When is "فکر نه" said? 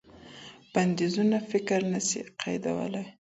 1.51-1.99